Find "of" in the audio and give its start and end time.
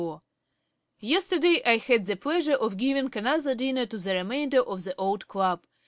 2.55-2.75, 4.61-4.83